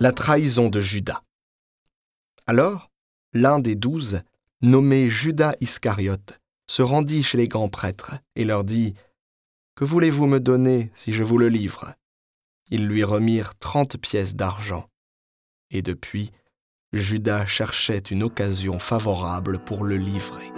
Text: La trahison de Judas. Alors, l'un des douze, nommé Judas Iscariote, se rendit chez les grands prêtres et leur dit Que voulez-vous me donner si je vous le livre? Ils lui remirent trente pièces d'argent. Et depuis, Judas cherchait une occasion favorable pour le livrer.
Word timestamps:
La 0.00 0.12
trahison 0.12 0.68
de 0.68 0.80
Judas. 0.80 1.24
Alors, 2.46 2.92
l'un 3.32 3.58
des 3.58 3.74
douze, 3.74 4.22
nommé 4.62 5.08
Judas 5.08 5.56
Iscariote, 5.60 6.38
se 6.68 6.82
rendit 6.82 7.24
chez 7.24 7.36
les 7.36 7.48
grands 7.48 7.68
prêtres 7.68 8.14
et 8.36 8.44
leur 8.44 8.62
dit 8.62 8.94
Que 9.74 9.84
voulez-vous 9.84 10.26
me 10.26 10.38
donner 10.38 10.92
si 10.94 11.12
je 11.12 11.24
vous 11.24 11.36
le 11.36 11.48
livre? 11.48 11.94
Ils 12.70 12.86
lui 12.86 13.02
remirent 13.02 13.58
trente 13.58 13.96
pièces 13.96 14.36
d'argent. 14.36 14.88
Et 15.70 15.82
depuis, 15.82 16.30
Judas 16.92 17.46
cherchait 17.46 17.98
une 17.98 18.22
occasion 18.22 18.78
favorable 18.78 19.58
pour 19.64 19.82
le 19.82 19.96
livrer. 19.96 20.52